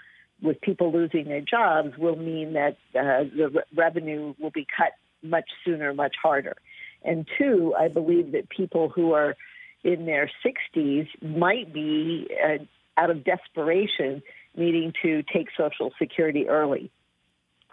with 0.41 0.59
people 0.61 0.91
losing 0.91 1.25
their 1.25 1.41
jobs 1.41 1.97
will 1.97 2.15
mean 2.15 2.53
that 2.53 2.77
uh, 2.95 3.23
the 3.35 3.49
re- 3.53 3.63
revenue 3.75 4.33
will 4.39 4.51
be 4.51 4.65
cut 4.75 4.93
much 5.23 5.49
sooner, 5.63 5.93
much 5.93 6.15
harder. 6.21 6.55
And 7.03 7.27
two, 7.37 7.73
I 7.77 7.87
believe 7.87 8.31
that 8.33 8.49
people 8.49 8.89
who 8.89 9.13
are 9.13 9.35
in 9.83 10.05
their 10.05 10.29
60s 10.45 11.07
might 11.21 11.73
be, 11.73 12.27
uh, 12.43 12.63
out 12.97 13.09
of 13.09 13.23
desperation, 13.23 14.21
needing 14.55 14.93
to 15.01 15.23
take 15.23 15.47
Social 15.57 15.91
Security 15.97 16.47
early. 16.47 16.91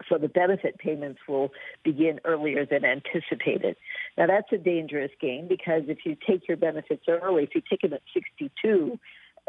So 0.08 0.16
the 0.16 0.28
benefit 0.28 0.78
payments 0.78 1.20
will 1.28 1.50
begin 1.82 2.20
earlier 2.24 2.64
than 2.64 2.84
anticipated. 2.84 3.76
Now 4.16 4.26
that's 4.26 4.50
a 4.52 4.58
dangerous 4.58 5.10
game 5.20 5.48
because 5.48 5.82
if 5.88 5.98
you 6.04 6.16
take 6.26 6.46
your 6.46 6.56
benefits 6.56 7.04
early, 7.08 7.42
if 7.42 7.54
you 7.54 7.62
take 7.68 7.80
them 7.80 7.92
at 7.92 8.02
62 8.14 8.98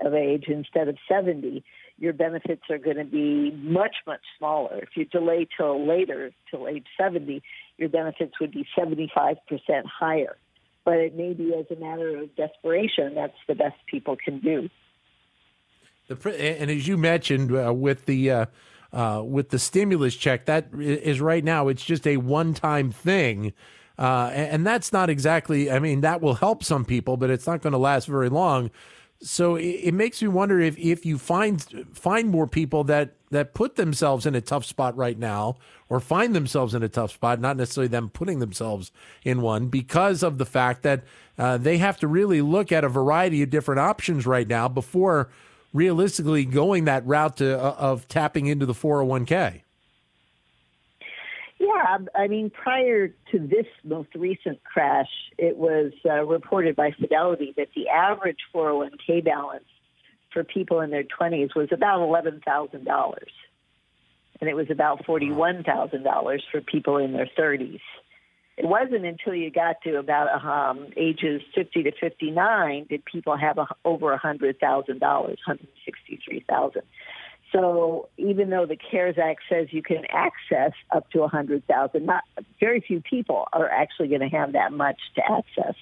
of 0.03 0.13
age 0.13 0.45
instead 0.47 0.88
of 0.88 0.97
70, 1.07 1.63
your 1.99 2.13
benefits 2.13 2.63
are 2.69 2.77
going 2.77 2.97
to 2.97 3.03
be 3.03 3.51
much, 3.51 3.97
much 4.07 4.21
smaller. 4.37 4.77
If 4.77 4.89
you 4.95 5.05
delay 5.05 5.47
till 5.57 5.85
later, 5.85 6.31
till 6.49 6.67
age 6.67 6.85
70, 6.97 7.43
your 7.77 7.89
benefits 7.89 8.39
would 8.39 8.51
be 8.51 8.65
75% 8.77 9.37
higher. 9.85 10.37
but 10.85 10.95
it 10.95 11.15
may 11.15 11.33
be 11.33 11.53
as 11.53 11.65
a 11.75 11.79
matter 11.79 12.17
of 12.17 12.35
desperation. 12.35 13.13
That's 13.15 13.37
the 13.47 13.55
best 13.55 13.75
people 13.85 14.15
can 14.15 14.39
do. 14.39 14.69
The, 16.07 16.59
and 16.61 16.71
as 16.71 16.87
you 16.87 16.97
mentioned, 16.97 17.55
uh, 17.55 17.71
with 17.73 18.05
the 18.05 18.31
uh, 18.31 18.45
uh, 18.91 19.21
with 19.23 19.49
the 19.49 19.59
stimulus 19.59 20.15
check, 20.15 20.45
that 20.45 20.69
is 20.73 21.21
right 21.21 21.43
now 21.43 21.67
it's 21.67 21.85
just 21.85 22.07
a 22.07 22.17
one 22.17 22.53
time 22.53 22.91
thing. 22.91 23.53
Uh, 23.99 24.31
and 24.33 24.65
that's 24.65 24.93
not 24.93 25.09
exactly, 25.09 25.69
I 25.69 25.79
mean, 25.79 25.99
that 26.01 26.21
will 26.21 26.35
help 26.35 26.63
some 26.63 26.85
people, 26.85 27.17
but 27.17 27.29
it's 27.29 27.45
not 27.45 27.61
going 27.61 27.73
to 27.73 27.77
last 27.77 28.07
very 28.07 28.29
long. 28.29 28.71
So 29.21 29.55
it, 29.55 29.63
it, 29.63 29.93
makes 29.93 30.21
me 30.21 30.29
wonder 30.29 30.59
if, 30.61 30.77
if 30.77 31.05
you 31.05 31.17
find 31.17 31.61
find 31.93 32.29
more 32.29 32.47
people 32.47 32.85
that, 32.85 33.15
that 33.31 33.53
put 33.53 33.75
themselves 33.75 34.25
in 34.25 34.33
a 34.33 34.39
tough 34.39 34.63
spot 34.63 34.95
right 34.95 35.17
now, 35.17 35.57
or 35.89 35.99
find 35.99 36.33
themselves 36.33 36.73
in 36.73 36.83
a 36.83 36.89
tough 36.89 37.11
spot, 37.11 37.41
not 37.41 37.57
necessarily 37.57 37.89
them 37.89 38.09
putting 38.09 38.39
themselves 38.39 38.91
in 39.23 39.41
one, 39.41 39.67
because 39.67 40.23
of 40.23 40.38
the 40.38 40.45
fact 40.45 40.83
that 40.83 41.03
uh, 41.38 41.57
they 41.57 41.77
have 41.79 41.99
to 41.99 42.07
really 42.07 42.41
look 42.41 42.71
at 42.71 42.85
a 42.85 42.89
variety 42.89 43.43
of 43.43 43.49
different 43.49 43.79
options 43.79 44.25
right 44.25 44.47
now 44.47 44.69
before 44.69 45.29
realistically 45.73 46.45
going 46.45 46.85
that 46.85 47.05
route 47.05 47.38
to, 47.38 47.59
uh, 47.59 47.75
of 47.77 48.07
tapping 48.07 48.47
into 48.47 48.65
the 48.65 48.73
401k? 48.73 49.63
Yeah, 51.69 51.97
I 52.15 52.27
mean, 52.27 52.49
prior 52.49 53.09
to 53.31 53.39
this 53.39 53.67
most 53.83 54.09
recent 54.15 54.63
crash, 54.63 55.09
it 55.38 55.55
was 55.57 55.91
uh, 56.03 56.23
reported 56.25 56.75
by 56.75 56.91
Fidelity 56.99 57.53
that 57.57 57.67
the 57.75 57.89
average 57.89 58.39
401k 58.53 59.23
balance 59.23 59.65
for 60.33 60.43
people 60.43 60.81
in 60.81 60.89
their 60.89 61.03
20s 61.03 61.55
was 61.55 61.69
about 61.71 61.99
$11,000. 61.99 63.15
And 64.41 64.49
it 64.49 64.55
was 64.55 64.67
about 64.71 65.05
$41,000 65.05 66.39
for 66.51 66.61
people 66.61 66.97
in 66.97 67.13
their 67.13 67.29
30s. 67.38 67.81
It 68.57 68.65
wasn't 68.65 69.05
until 69.05 69.35
you 69.35 69.51
got 69.51 69.81
to 69.83 69.97
about 69.97 70.43
um, 70.43 70.88
ages 70.97 71.41
50 71.55 71.83
to 71.83 71.91
59 71.99 72.88
did 72.89 73.05
people 73.05 73.38
have 73.38 73.57
a, 73.57 73.67
over 73.85 74.17
$100,000, 74.17 74.59
163,000. 74.99 76.81
So 77.51 78.09
even 78.17 78.49
though 78.49 78.65
the 78.65 78.75
CARES 78.75 79.17
Act 79.17 79.41
says 79.49 79.67
you 79.71 79.81
can 79.81 80.03
access 80.11 80.73
up 80.91 81.09
to 81.11 81.19
100,000, 81.19 82.05
not 82.05 82.23
very 82.59 82.81
few 82.81 83.01
people 83.01 83.47
are 83.51 83.67
actually 83.67 84.09
going 84.09 84.21
to 84.21 84.27
have 84.27 84.53
that 84.53 84.71
much 84.71 84.99
to 85.15 85.21
access. 85.31 85.75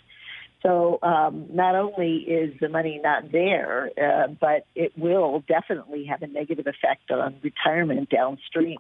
So 0.64 1.00
um, 1.04 1.48
not 1.54 1.76
only 1.76 2.18
is 2.18 2.54
the 2.60 2.70
money 2.70 3.00
not 3.04 3.32
there, 3.32 3.92
uh, 4.02 4.28
but 4.28 4.66
it 4.76 4.98
will 4.98 5.44
definitely 5.48 6.06
have 6.06 6.22
a 6.22 6.28
negative 6.28 6.68
effect 6.68 7.12
on 7.12 7.36
retirement 7.44 8.10
downstream. 8.10 8.80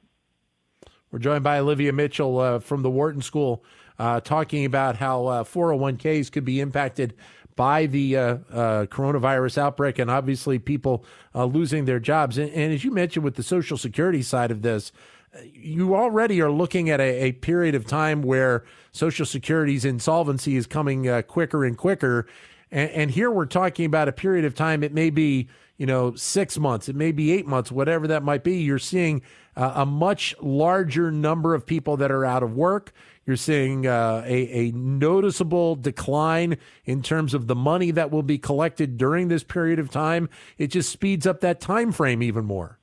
We're 1.11 1.19
joined 1.19 1.43
by 1.43 1.59
Olivia 1.59 1.93
Mitchell 1.93 2.39
uh, 2.39 2.59
from 2.59 2.81
the 2.81 2.89
Wharton 2.89 3.21
School 3.21 3.63
uh, 3.99 4.19
talking 4.21 4.65
about 4.65 4.97
how 4.97 5.25
uh, 5.27 5.43
401ks 5.43 6.31
could 6.31 6.45
be 6.45 6.59
impacted 6.59 7.13
by 7.57 7.87
the 7.87 8.15
uh, 8.15 8.21
uh, 8.53 8.85
coronavirus 8.85 9.57
outbreak 9.57 9.99
and 9.99 10.09
obviously 10.09 10.59
people 10.59 11.03
uh, 11.35 11.43
losing 11.43 11.83
their 11.83 11.99
jobs. 11.99 12.37
And, 12.37 12.49
and, 12.51 12.71
as 12.71 12.85
you 12.85 12.91
mentioned 12.91 13.25
with 13.25 13.35
the 13.35 13.43
Social 13.43 13.77
Security 13.77 14.21
side 14.21 14.51
of 14.51 14.61
this, 14.61 14.93
you 15.43 15.93
already 15.93 16.39
are 16.39 16.51
looking 16.51 16.89
at 16.89 17.01
a, 17.01 17.23
a 17.23 17.31
period 17.33 17.75
of 17.75 17.85
time 17.85 18.21
where 18.21 18.63
Social 18.93 19.25
Security's 19.25 19.83
insolvency 19.83 20.55
is 20.55 20.65
coming 20.67 21.09
uh, 21.09 21.23
quicker 21.23 21.65
and 21.65 21.77
quicker. 21.77 22.27
And, 22.71 22.89
and 22.91 23.11
here 23.11 23.29
we're 23.29 23.45
talking 23.45 23.85
about 23.85 24.07
a 24.07 24.13
period 24.13 24.45
of 24.45 24.55
time, 24.55 24.83
it 24.83 24.93
may 24.93 25.09
be 25.09 25.49
you 25.77 25.85
know, 25.85 26.15
six 26.15 26.57
months, 26.57 26.89
it 26.89 26.95
may 26.95 27.11
be 27.11 27.31
eight 27.31 27.45
months, 27.45 27.71
whatever 27.71 28.07
that 28.07 28.23
might 28.23 28.43
be, 28.43 28.57
you're 28.57 28.79
seeing 28.79 29.21
uh, 29.55 29.73
a 29.75 29.85
much 29.85 30.35
larger 30.41 31.11
number 31.11 31.53
of 31.53 31.65
people 31.65 31.97
that 31.97 32.11
are 32.11 32.25
out 32.25 32.41
of 32.41 32.55
work. 32.55 32.91
You're 33.27 33.35
seeing 33.35 33.85
uh, 33.85 34.23
a, 34.25 34.67
a 34.67 34.71
noticeable 34.71 35.75
decline 35.75 36.57
in 36.85 37.01
terms 37.01 37.33
of 37.33 37.47
the 37.47 37.55
money 37.55 37.91
that 37.91 38.09
will 38.09 38.23
be 38.23 38.37
collected 38.37 38.97
during 38.97 39.27
this 39.27 39.43
period 39.43 39.79
of 39.79 39.91
time. 39.91 40.29
It 40.57 40.67
just 40.67 40.89
speeds 40.89 41.27
up 41.27 41.41
that 41.41 41.59
time 41.59 41.91
frame 41.91 42.23
even 42.23 42.45
more. 42.45 42.79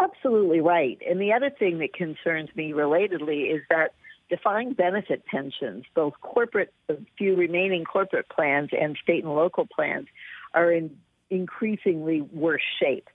Absolutely 0.00 0.60
right. 0.60 0.98
And 1.08 1.20
the 1.20 1.32
other 1.32 1.50
thing 1.50 1.78
that 1.78 1.94
concerns 1.94 2.50
me 2.56 2.72
relatedly 2.72 3.54
is 3.54 3.62
that 3.70 3.94
defined 4.28 4.76
benefit 4.76 5.24
pensions, 5.24 5.84
both 5.94 6.14
corporate, 6.20 6.74
the 6.88 6.98
few 7.16 7.36
remaining 7.36 7.84
corporate 7.84 8.28
plans 8.28 8.70
and 8.78 8.98
state 9.00 9.22
and 9.22 9.32
local 9.32 9.66
plans, 9.66 10.08
are 10.52 10.72
in 10.72 10.90
increasingly 11.30 12.22
worse 12.22 12.62
shape. 12.80 13.08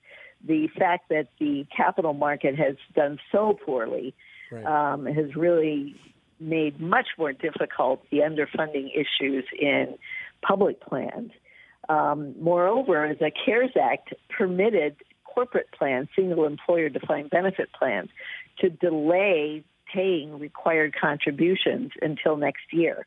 The 0.43 0.69
fact 0.69 1.09
that 1.09 1.27
the 1.37 1.67
capital 1.75 2.13
market 2.13 2.55
has 2.55 2.77
done 2.95 3.19
so 3.29 3.59
poorly 3.65 4.15
right. 4.51 4.93
um, 4.93 5.05
has 5.05 5.35
really 5.35 5.95
made 6.39 6.79
much 6.79 7.07
more 7.17 7.33
difficult 7.33 8.03
the 8.11 8.19
underfunding 8.19 8.89
issues 8.93 9.45
in 9.59 9.95
public 10.41 10.81
plans. 10.81 11.31
Um, 11.89 12.35
moreover, 12.41 13.15
the 13.19 13.31
CARES 13.45 13.71
Act 13.81 14.13
permitted 14.29 14.95
corporate 15.23 15.69
plans, 15.77 16.09
single 16.15 16.45
employer 16.45 16.89
defined 16.89 17.29
benefit 17.29 17.69
plans, 17.73 18.09
to 18.59 18.69
delay 18.69 19.63
paying 19.93 20.39
required 20.39 20.95
contributions 20.99 21.91
until 22.01 22.37
next 22.37 22.63
year. 22.71 23.05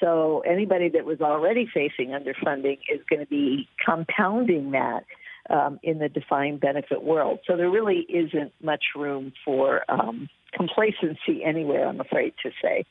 So 0.00 0.42
anybody 0.46 0.88
that 0.90 1.04
was 1.04 1.20
already 1.20 1.66
facing 1.72 2.08
underfunding 2.10 2.78
is 2.92 3.00
going 3.08 3.20
to 3.20 3.26
be 3.26 3.68
compounding 3.84 4.70
that 4.72 5.04
um, 5.48 5.78
in 5.82 5.98
the 5.98 6.08
defined 6.08 6.60
benefit 6.60 7.02
world. 7.02 7.40
So 7.46 7.56
there 7.56 7.70
really 7.70 8.06
isn't 8.08 8.52
much 8.62 8.84
room 8.96 9.32
for 9.44 9.82
um, 9.90 10.28
complacency 10.52 11.42
anywhere, 11.44 11.88
I'm 11.88 12.00
afraid 12.00 12.34
to 12.42 12.50
say. 12.62 12.84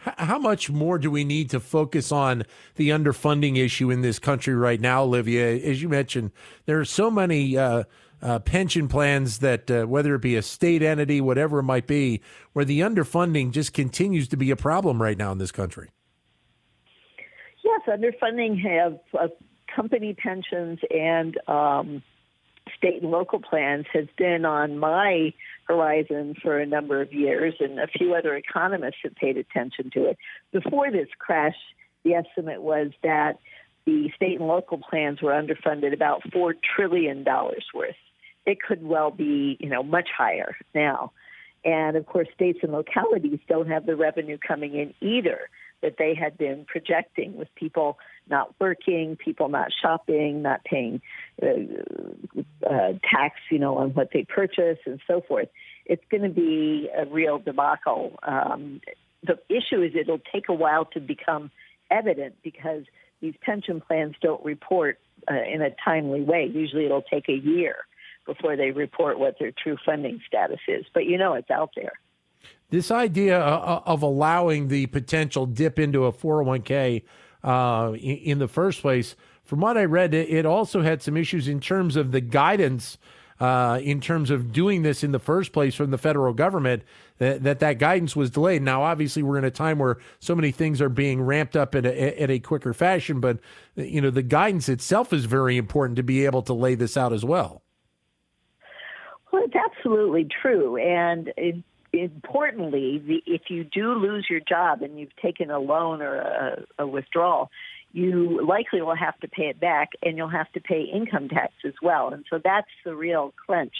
How 0.00 0.38
much 0.38 0.70
more 0.70 0.98
do 0.98 1.10
we 1.10 1.24
need 1.24 1.50
to 1.50 1.60
focus 1.60 2.12
on 2.12 2.44
the 2.76 2.90
underfunding 2.90 3.58
issue 3.58 3.90
in 3.90 4.00
this 4.00 4.18
country 4.20 4.54
right 4.54 4.80
now, 4.80 5.02
Olivia? 5.02 5.56
As 5.56 5.82
you 5.82 5.88
mentioned, 5.88 6.30
there 6.66 6.78
are 6.78 6.84
so 6.84 7.10
many 7.10 7.56
uh, 7.56 7.82
uh, 8.22 8.38
pension 8.38 8.86
plans 8.86 9.38
that, 9.40 9.68
uh, 9.70 9.84
whether 9.86 10.14
it 10.14 10.22
be 10.22 10.36
a 10.36 10.42
state 10.42 10.82
entity, 10.82 11.20
whatever 11.20 11.58
it 11.58 11.64
might 11.64 11.88
be, 11.88 12.20
where 12.52 12.64
the 12.64 12.80
underfunding 12.80 13.50
just 13.50 13.72
continues 13.72 14.28
to 14.28 14.36
be 14.36 14.52
a 14.52 14.56
problem 14.56 15.02
right 15.02 15.18
now 15.18 15.32
in 15.32 15.38
this 15.38 15.52
country. 15.52 15.90
Yes, 17.64 17.80
underfunding 17.88 18.60
have 18.62 18.98
uh, 19.18 19.28
company 19.74 20.14
pensions 20.14 20.78
and 20.90 21.38
um, 21.48 22.02
state 22.76 23.02
and 23.02 23.10
local 23.10 23.40
plans 23.40 23.86
has 23.92 24.06
been 24.16 24.44
on 24.44 24.78
my 24.78 25.32
horizon 25.66 26.34
for 26.40 26.58
a 26.58 26.66
number 26.66 27.00
of 27.00 27.12
years, 27.12 27.54
and 27.60 27.78
a 27.78 27.86
few 27.86 28.14
other 28.14 28.36
economists 28.36 28.98
have 29.02 29.14
paid 29.14 29.36
attention 29.36 29.90
to 29.92 30.06
it. 30.06 30.18
Before 30.52 30.90
this 30.90 31.08
crash, 31.18 31.56
the 32.04 32.14
estimate 32.14 32.62
was 32.62 32.90
that 33.02 33.38
the 33.84 34.10
state 34.14 34.38
and 34.38 34.48
local 34.48 34.78
plans 34.78 35.22
were 35.22 35.32
underfunded 35.32 35.92
about 35.92 36.22
four 36.32 36.54
trillion 36.76 37.24
dollars 37.24 37.64
worth. 37.74 37.96
It 38.46 38.58
could 38.62 38.82
well 38.82 39.10
be, 39.10 39.56
you 39.60 39.68
know, 39.68 39.82
much 39.82 40.08
higher 40.16 40.56
now. 40.74 41.12
And 41.64 41.96
of 41.96 42.06
course, 42.06 42.28
states 42.34 42.60
and 42.62 42.72
localities 42.72 43.40
don't 43.48 43.68
have 43.68 43.86
the 43.86 43.96
revenue 43.96 44.38
coming 44.38 44.74
in 44.74 44.94
either 45.00 45.50
that 45.82 45.96
they 45.98 46.14
had 46.14 46.36
been 46.38 46.64
projecting 46.66 47.36
with 47.36 47.48
people 47.54 47.98
not 48.30 48.54
working, 48.60 49.16
people 49.16 49.48
not 49.48 49.68
shopping, 49.82 50.42
not 50.42 50.64
paying 50.64 51.00
uh, 51.42 51.46
uh, 52.68 52.92
tax, 53.10 53.36
you 53.50 53.58
know, 53.58 53.78
on 53.78 53.90
what 53.90 54.10
they 54.12 54.24
purchase 54.24 54.78
and 54.86 55.00
so 55.06 55.22
forth. 55.26 55.48
It's 55.86 56.04
going 56.10 56.22
to 56.22 56.28
be 56.28 56.88
a 56.96 57.06
real 57.06 57.38
debacle. 57.38 58.18
Um, 58.22 58.80
the 59.22 59.38
issue 59.48 59.82
is 59.82 59.92
it'll 59.94 60.20
take 60.32 60.48
a 60.48 60.54
while 60.54 60.84
to 60.86 61.00
become 61.00 61.50
evident 61.90 62.36
because 62.42 62.84
these 63.20 63.34
pension 63.42 63.80
plans 63.80 64.14
don't 64.20 64.44
report 64.44 64.98
uh, 65.30 65.34
in 65.34 65.62
a 65.62 65.70
timely 65.84 66.22
way. 66.22 66.50
Usually 66.52 66.84
it'll 66.84 67.02
take 67.02 67.28
a 67.28 67.36
year 67.36 67.76
before 68.26 68.56
they 68.56 68.70
report 68.70 69.18
what 69.18 69.36
their 69.40 69.50
true 69.50 69.76
funding 69.84 70.20
status 70.26 70.60
is. 70.68 70.84
But 70.92 71.06
you 71.06 71.18
know 71.18 71.34
it's 71.34 71.50
out 71.50 71.70
there. 71.74 71.92
This 72.70 72.90
idea 72.90 73.40
uh, 73.40 73.80
uh, 73.86 73.90
of 73.90 74.02
allowing 74.02 74.68
the 74.68 74.86
potential 74.86 75.46
dip 75.46 75.78
into 75.78 76.04
a 76.04 76.12
401k 76.12 77.02
uh, 77.44 77.94
in 77.94 78.38
the 78.38 78.48
first 78.48 78.80
place, 78.80 79.16
from 79.44 79.60
what 79.60 79.78
I 79.78 79.84
read, 79.84 80.12
it 80.12 80.44
also 80.44 80.82
had 80.82 81.02
some 81.02 81.16
issues 81.16 81.48
in 81.48 81.60
terms 81.60 81.96
of 81.96 82.12
the 82.12 82.20
guidance. 82.20 82.98
Uh, 83.40 83.78
in 83.84 84.00
terms 84.00 84.30
of 84.30 84.52
doing 84.52 84.82
this 84.82 85.04
in 85.04 85.12
the 85.12 85.18
first 85.20 85.52
place 85.52 85.76
from 85.76 85.92
the 85.92 85.96
federal 85.96 86.32
government, 86.32 86.82
that, 87.18 87.44
that 87.44 87.60
that 87.60 87.78
guidance 87.78 88.16
was 88.16 88.30
delayed. 88.30 88.62
Now, 88.62 88.82
obviously, 88.82 89.22
we're 89.22 89.38
in 89.38 89.44
a 89.44 89.50
time 89.52 89.78
where 89.78 89.98
so 90.18 90.34
many 90.34 90.50
things 90.50 90.80
are 90.80 90.88
being 90.88 91.22
ramped 91.22 91.56
up 91.56 91.76
at 91.76 91.86
a, 91.86 92.20
at 92.20 92.30
a 92.30 92.40
quicker 92.40 92.74
fashion, 92.74 93.20
but 93.20 93.38
you 93.76 94.00
know 94.00 94.10
the 94.10 94.24
guidance 94.24 94.68
itself 94.68 95.12
is 95.12 95.26
very 95.26 95.56
important 95.56 95.96
to 95.98 96.02
be 96.02 96.24
able 96.24 96.42
to 96.42 96.52
lay 96.52 96.74
this 96.74 96.96
out 96.96 97.12
as 97.12 97.24
well. 97.24 97.62
Well, 99.32 99.44
it's 99.44 99.54
absolutely 99.54 100.26
true, 100.42 100.76
and 100.76 101.32
importantly, 102.02 103.02
the, 103.04 103.22
if 103.26 103.42
you 103.48 103.64
do 103.64 103.94
lose 103.94 104.26
your 104.28 104.40
job 104.40 104.82
and 104.82 104.98
you've 104.98 105.14
taken 105.16 105.50
a 105.50 105.58
loan 105.58 106.02
or 106.02 106.16
a, 106.16 106.64
a 106.78 106.86
withdrawal, 106.86 107.50
you 107.92 108.44
likely 108.46 108.82
will 108.82 108.96
have 108.96 109.18
to 109.20 109.28
pay 109.28 109.44
it 109.44 109.60
back 109.60 109.90
and 110.02 110.16
you'll 110.16 110.28
have 110.28 110.50
to 110.52 110.60
pay 110.60 110.82
income 110.82 111.28
tax 111.28 111.52
as 111.64 111.74
well. 111.82 112.08
And 112.08 112.24
so 112.28 112.40
that's 112.42 112.68
the 112.84 112.94
real 112.94 113.32
crunch. 113.46 113.72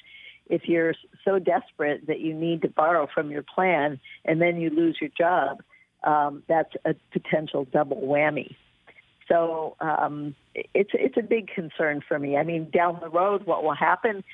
If 0.48 0.62
you're 0.66 0.94
so 1.24 1.38
desperate 1.38 2.06
that 2.06 2.20
you 2.20 2.32
need 2.34 2.62
to 2.62 2.68
borrow 2.68 3.06
from 3.12 3.30
your 3.30 3.42
plan 3.42 4.00
and 4.24 4.40
then 4.40 4.58
you 4.58 4.70
lose 4.70 4.96
your 5.00 5.10
job, 5.16 5.62
um, 6.04 6.42
that's 6.48 6.72
a 6.84 6.94
potential 7.12 7.66
double 7.70 8.00
whammy. 8.00 8.56
So 9.28 9.76
um, 9.80 10.34
it's 10.54 10.90
it's 10.94 11.18
a 11.18 11.22
big 11.22 11.48
concern 11.48 12.02
for 12.06 12.18
me. 12.18 12.36
I 12.38 12.44
mean, 12.44 12.70
down 12.70 12.98
the 13.00 13.10
road, 13.10 13.44
what 13.44 13.62
will 13.62 13.74
happen? 13.74 14.24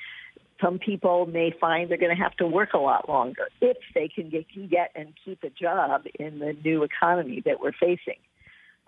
Some 0.61 0.79
people 0.79 1.25
may 1.25 1.51
find 1.59 1.89
they're 1.89 1.97
going 1.97 2.15
to 2.15 2.21
have 2.21 2.35
to 2.37 2.47
work 2.47 2.73
a 2.73 2.77
lot 2.77 3.09
longer 3.09 3.49
if 3.61 3.77
they 3.93 4.07
can 4.07 4.29
get, 4.29 4.45
get 4.69 4.91
and 4.95 5.13
keep 5.23 5.43
a 5.43 5.49
job 5.49 6.03
in 6.17 6.39
the 6.39 6.55
new 6.63 6.83
economy 6.83 7.41
that 7.45 7.59
we're 7.59 7.73
facing. 7.73 8.19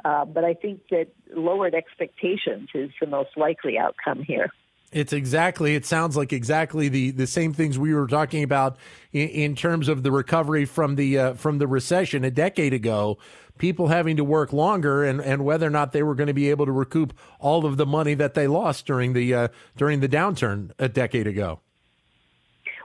Uh, 0.06 0.26
but 0.26 0.44
I 0.44 0.54
think 0.54 0.82
that 0.92 1.08
lowered 1.36 1.74
expectations 1.74 2.70
is 2.74 2.92
the 3.02 3.08
most 3.08 3.32
likely 3.36 3.78
outcome 3.78 4.24
here. 4.24 4.52
It's 4.92 5.12
exactly. 5.12 5.76
It 5.76 5.86
sounds 5.86 6.16
like 6.16 6.32
exactly 6.32 6.88
the, 6.88 7.12
the 7.12 7.28
same 7.28 7.54
things 7.54 7.78
we 7.78 7.94
were 7.94 8.08
talking 8.08 8.44
about 8.44 8.78
in, 9.12 9.28
in 9.30 9.56
terms 9.56 9.90
of 9.90 10.04
the 10.04 10.12
recovery 10.12 10.66
from 10.66 10.96
the 10.96 11.18
uh, 11.18 11.34
from 11.34 11.58
the 11.58 11.68
recession 11.68 12.24
a 12.24 12.32
decade 12.32 12.74
ago. 12.74 13.18
People 13.58 13.88
having 13.88 14.18
to 14.18 14.24
work 14.24 14.54
longer, 14.54 15.04
and, 15.04 15.20
and 15.20 15.44
whether 15.44 15.66
or 15.66 15.72
not 15.72 15.92
they 15.92 16.04
were 16.04 16.14
going 16.14 16.28
to 16.28 16.34
be 16.34 16.52
able 16.52 16.68
to 16.68 16.72
recoup 16.72 17.12
all 17.40 17.66
of 17.66 17.76
the 17.76 17.88
money 17.88 18.14
that 18.14 18.34
they 18.34 18.48
lost 18.48 18.86
during 18.86 19.14
the 19.14 19.34
uh, 19.34 19.48
during 19.76 20.00
the 20.00 20.08
downturn 20.08 20.72
a 20.80 20.88
decade 20.88 21.28
ago. 21.28 21.60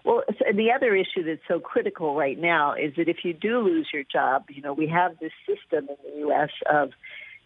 Well, 0.04 0.25
the 0.52 0.73
other 0.73 0.97
issue 0.97 1.23
that's 1.25 1.47
so 1.47 1.61
critical 1.61 2.16
right 2.16 2.38
now 2.38 2.75
is 2.75 2.94
that 2.97 3.09
if 3.09 3.18
you 3.25 3.32
do 3.32 3.61
lose 3.61 3.88
your 3.92 4.02
job, 4.02 4.47
you 4.49 4.61
know, 4.61 4.73
we 4.73 4.88
have 4.88 5.18
this 5.21 5.32
system 5.47 5.88
in 5.88 5.97
the 6.12 6.18
U.S. 6.21 6.50
of 6.68 6.90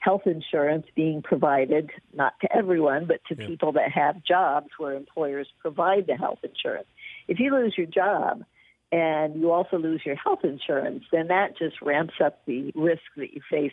health 0.07 0.23
insurance 0.27 0.87
being 0.95 1.21
provided, 1.21 1.91
not 2.15 2.35
to 2.41 2.57
everyone, 2.57 3.07
but 3.07 3.19
to 3.29 3.35
yeah. 3.37 3.49
people 3.49 3.73
that 3.73 3.91
have 3.91 4.23
jobs 4.23 4.69
where 4.79 4.95
employers 4.95 5.49
provide 5.61 6.07
the 6.07 6.15
health 6.15 6.39
insurance. 6.45 6.87
If 7.27 7.41
you 7.41 7.53
lose 7.53 7.75
your 7.77 7.89
job 7.89 8.45
and 8.93 9.35
you 9.41 9.51
also 9.51 9.79
lose 9.79 10.03
your 10.07 10.15
health 10.15 10.45
insurance, 10.45 11.03
then 11.11 11.27
that 11.27 11.59
just 11.59 11.83
ramps 11.83 12.15
up 12.25 12.39
the 12.47 12.71
risk 12.77 13.03
that 13.17 13.35
you 13.35 13.41
face 13.51 13.73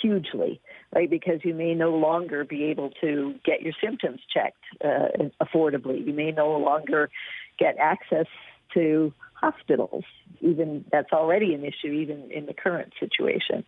hugely, 0.00 0.62
right? 0.94 1.10
Because 1.10 1.40
you 1.44 1.52
may 1.52 1.74
no 1.74 1.90
longer 1.90 2.42
be 2.42 2.64
able 2.64 2.90
to 3.02 3.34
get 3.44 3.60
your 3.60 3.74
symptoms 3.84 4.20
checked 4.32 4.64
uh, 4.82 5.28
affordably. 5.42 6.06
You 6.06 6.14
may 6.14 6.30
no 6.30 6.56
longer 6.56 7.10
get 7.58 7.76
access 7.78 8.28
to 8.72 9.12
hospitals. 9.34 10.04
Even 10.40 10.86
that's 10.90 11.12
already 11.12 11.52
an 11.52 11.66
issue, 11.66 11.92
even 11.92 12.30
in 12.30 12.46
the 12.46 12.54
current 12.54 12.94
situation. 12.98 13.62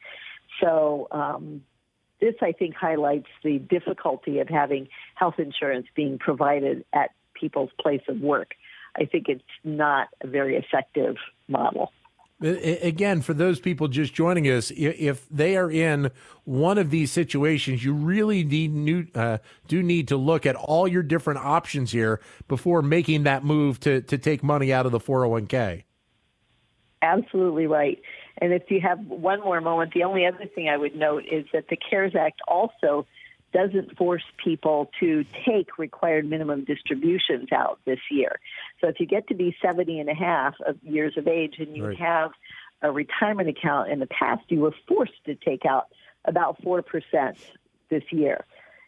So 0.58 1.08
um, 1.10 1.62
this, 2.22 2.36
I 2.40 2.52
think, 2.52 2.74
highlights 2.74 3.26
the 3.42 3.58
difficulty 3.58 4.38
of 4.38 4.48
having 4.48 4.88
health 5.16 5.34
insurance 5.38 5.88
being 5.94 6.18
provided 6.18 6.84
at 6.94 7.10
people's 7.34 7.70
place 7.80 8.02
of 8.08 8.20
work. 8.20 8.54
I 8.96 9.06
think 9.06 9.28
it's 9.28 9.42
not 9.64 10.08
a 10.20 10.28
very 10.28 10.56
effective 10.56 11.16
model. 11.48 11.92
Again, 12.40 13.22
for 13.22 13.34
those 13.34 13.60
people 13.60 13.88
just 13.88 14.14
joining 14.14 14.46
us, 14.46 14.72
if 14.76 15.28
they 15.28 15.56
are 15.56 15.70
in 15.70 16.10
one 16.44 16.76
of 16.76 16.90
these 16.90 17.12
situations, 17.12 17.84
you 17.84 17.92
really 17.92 18.42
need 18.42 18.72
new, 18.72 19.06
uh, 19.14 19.38
do 19.68 19.82
need 19.82 20.08
to 20.08 20.16
look 20.16 20.44
at 20.46 20.56
all 20.56 20.88
your 20.88 21.04
different 21.04 21.40
options 21.40 21.92
here 21.92 22.20
before 22.48 22.82
making 22.82 23.24
that 23.24 23.44
move 23.44 23.78
to 23.80 24.00
to 24.02 24.18
take 24.18 24.42
money 24.42 24.72
out 24.72 24.86
of 24.86 24.92
the 24.92 24.98
401k. 24.98 25.84
Absolutely 27.00 27.66
right. 27.66 28.00
And 28.38 28.52
if 28.52 28.70
you 28.70 28.80
have 28.80 28.98
one 29.06 29.40
more 29.40 29.60
moment, 29.60 29.92
the 29.92 30.04
only 30.04 30.26
other 30.26 30.46
thing 30.46 30.68
I 30.68 30.76
would 30.76 30.96
note 30.96 31.24
is 31.30 31.46
that 31.52 31.68
the 31.68 31.76
CARES 31.76 32.14
Act 32.16 32.40
also 32.48 33.06
doesn't 33.52 33.96
force 33.96 34.22
people 34.42 34.90
to 34.98 35.24
take 35.46 35.78
required 35.78 36.28
minimum 36.28 36.64
distributions 36.64 37.52
out 37.52 37.78
this 37.84 37.98
year. 38.10 38.40
So 38.80 38.88
if 38.88 38.98
you 38.98 39.06
get 39.06 39.28
to 39.28 39.34
be 39.34 39.54
70 39.62 40.00
and 40.00 40.08
a 40.08 40.14
half 40.14 40.54
of 40.66 40.76
years 40.82 41.16
of 41.16 41.28
age 41.28 41.56
and 41.58 41.76
you 41.76 41.88
right. 41.88 41.98
have 41.98 42.30
a 42.80 42.90
retirement 42.90 43.48
account 43.48 43.90
in 43.90 44.00
the 44.00 44.06
past, 44.06 44.42
you 44.48 44.60
were 44.60 44.74
forced 44.88 45.24
to 45.26 45.34
take 45.34 45.64
out 45.66 45.88
about 46.24 46.62
4% 46.62 46.82
this 47.90 48.02
year. 48.10 48.44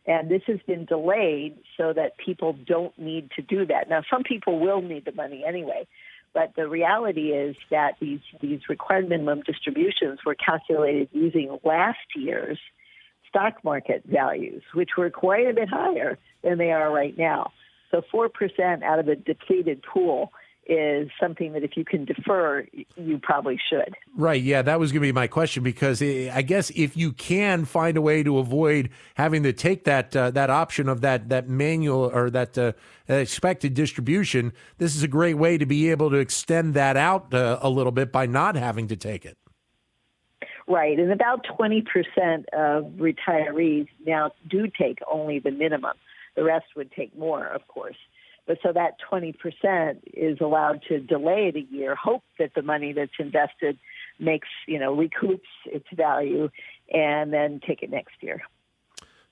And 0.07 0.31
this 0.31 0.43
has 0.47 0.59
been 0.67 0.85
delayed 0.85 1.57
so 1.77 1.93
that 1.93 2.19
people 2.19 2.53
don't 2.67 2.97
need 2.99 3.31
to 3.37 3.43
do 3.43 3.67
that. 3.67 3.89
Now, 3.89 4.03
some 4.11 4.23
people 4.23 4.59
will 4.61 4.83
need 4.83 5.05
the 5.05 5.13
money 5.13 5.45
anyway, 5.47 5.87
but 6.35 6.53
the 6.57 6.69
reality 6.69 7.31
is 7.31 7.57
that 7.71 7.93
these, 8.01 8.21
these 8.41 8.61
required 8.69 9.09
minimum 9.09 9.43
distributions 9.47 10.19
were 10.27 10.35
calculated 10.35 11.09
using 11.13 11.57
last 11.65 11.99
year's 12.17 12.59
stock 13.29 13.65
market 13.65 14.03
values, 14.05 14.63
which 14.75 14.91
were 14.99 15.11
quite 15.11 15.47
a 15.47 15.55
bit 15.55 15.69
higher 15.69 16.19
than 16.43 16.59
they 16.59 16.73
are 16.73 16.93
right 16.93 17.17
now. 17.17 17.53
So 17.91 18.03
4% 18.13 18.83
out 18.83 18.99
of 18.99 19.09
a 19.09 19.15
depleted 19.15 19.83
pool 19.83 20.33
is 20.67 21.11
something 21.21 21.53
that 21.53 21.63
if 21.63 21.77
you 21.77 21.85
can 21.85 22.05
defer, 22.05 22.67
you 22.97 23.19
probably 23.19 23.61
should. 23.69 23.95
Right. 24.17 24.43
Yeah, 24.43 24.63
that 24.63 24.81
was 24.81 24.93
going 24.93 25.03
to 25.03 25.09
be 25.09 25.13
my 25.13 25.27
question 25.27 25.63
because 25.63 26.01
I 26.03 26.43
guess 26.43 26.71
if 26.71 26.97
you 26.97 27.13
can 27.13 27.65
find 27.65 27.97
a 27.97 28.01
way 28.01 28.23
to 28.23 28.39
avoid 28.39 28.91
having 29.15 29.43
to 29.43 29.53
take 29.53 29.85
that 29.85 30.15
uh, 30.17 30.31
that 30.33 30.51
option 30.51 30.89
of 30.89 31.01
that 31.03 31.29
that 31.29 31.49
manual 31.49 32.11
or 32.13 32.31
that 32.31 32.57
uh, 32.57 32.73
expected 33.09 33.75
distribution, 33.75 34.53
this 34.79 34.97
is 34.97 35.03
a 35.03 35.09
great 35.09 35.35
way 35.35 35.59
to 35.59 35.67
be 35.67 35.91
able 35.91 36.11
to 36.11 36.17
extend 36.17 36.75
that 36.75 36.97
out 36.97 37.35
uh, 37.35 37.59
a 37.61 37.69
little 37.69 37.93
bit 37.93 38.13
by 38.13 38.27
not 38.27 38.57
having 38.57 38.89
to 38.89 38.97
take 38.97 39.25
it. 39.25 39.37
Right, 40.67 40.99
and 40.99 41.13
about 41.13 41.45
20% 41.59 41.85
of 42.55 42.85
retirees 42.93 43.87
now 44.07 44.31
do 44.49 44.67
take 44.67 44.99
only 45.11 45.39
the 45.39 45.51
minimum. 45.51 45.93
The 46.37 46.43
rest 46.43 46.67
would 46.75 46.91
take 46.91 47.17
more, 47.17 47.47
of 47.47 47.69
course. 47.69 47.97
But 48.47 48.59
so 48.63 48.73
that 48.73 48.97
20% 49.11 50.01
is 50.13 50.39
allowed 50.41 50.83
to 50.89 51.01
delay 51.01 51.53
it 51.55 51.57
a 51.57 51.75
year, 51.75 51.95
hope 51.95 52.23
that 52.39 52.53
the 52.55 52.63
money 52.63 52.93
that's 52.93 53.13
invested 53.19 53.79
makes, 54.19 54.49
you 54.67 54.79
know, 54.79 54.95
recoups 54.95 55.41
its 55.67 55.87
value, 55.95 56.51
and 56.93 57.33
then 57.33 57.61
take 57.67 57.83
it 57.83 57.91
next 57.91 58.15
year. 58.21 58.43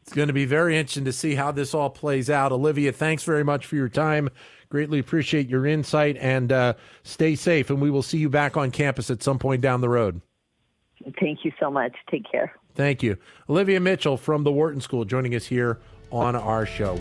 It's 0.03 0.12
going 0.12 0.29
to 0.29 0.35
be 0.35 0.46
very 0.46 0.77
interesting 0.77 1.05
to 1.05 1.12
see 1.12 1.35
how 1.35 1.53
this 1.53 1.75
all 1.75 1.90
plays 1.90 2.29
out. 2.29 2.51
Olivia, 2.51 2.90
thanks 2.92 3.22
very 3.22 3.44
much 3.44 3.66
for 3.66 3.77
your 3.77 3.88
time. 3.88 4.29
Greatly 4.68 4.98
appreciate 4.98 5.48
your 5.48 5.64
insight 5.64 6.16
and 6.16 6.51
uh, 6.51 6.75
stay 7.05 7.37
safe. 7.37 7.70
And 7.70 7.81
we 7.81 7.90
will 7.90 8.03
see 8.03 8.18
you 8.18 8.29
back 8.29 8.57
on 8.57 8.70
campus 8.70 9.11
at 9.11 9.22
some 9.22 9.38
point 9.38 9.61
down 9.61 9.81
the 9.81 9.88
road. 9.88 10.20
Thank 11.20 11.44
you 11.44 11.53
so 11.61 11.70
much. 11.70 11.94
Take 12.11 12.31
care. 12.31 12.53
Thank 12.75 13.03
you. 13.03 13.16
Olivia 13.48 13.81
Mitchell 13.81 14.16
from 14.16 14.44
the 14.44 14.53
Wharton 14.53 14.81
School 14.81 15.05
joining 15.05 15.35
us 15.35 15.46
here 15.46 15.79
on 16.11 16.35
our 16.35 16.66
show. 16.66 17.01